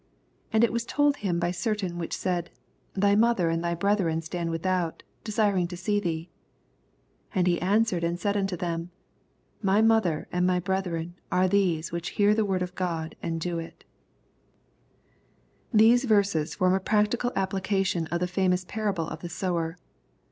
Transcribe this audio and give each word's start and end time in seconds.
20 0.49 0.49
And 0.53 0.63
it 0.63 0.73
was 0.73 0.83
told 0.83 1.17
him 1.17 1.39
b^ 1.39 1.53
certain 1.53 1.99
which 1.99 2.17
said, 2.17 2.49
Thj 2.95 3.19
mother 3.19 3.49
and 3.51 3.63
thy 3.63 3.75
brethren 3.75 4.19
stand 4.23 4.49
without, 4.49 5.03
desiring 5.23 5.67
to 5.67 5.77
see 5.77 5.99
thee.' 5.99 6.31
21 7.33 7.39
And 7.39 7.47
he 7.47 7.61
answered 7.61 8.03
and 8.03 8.19
said 8.19 8.35
unto 8.35 8.57
them, 8.57 8.89
My 9.61 9.79
mother 9.83 10.27
and 10.31 10.47
my 10.47 10.59
brethren 10.59 11.19
are 11.31 11.47
these 11.47 11.91
which 11.91 12.17
hear 12.17 12.33
the 12.33 12.43
word 12.45 12.63
of 12.63 12.73
Qod, 12.73 13.13
These 15.71 16.03
verses 16.05 16.55
form 16.55 16.73
a 16.73 16.79
practical 16.79 17.31
application 17.35 18.07
of 18.07 18.21
the 18.21 18.25
famoos 18.25 18.67
parable 18.67 19.07
of 19.07 19.19
the 19.21 19.29
sower. 19.29 19.77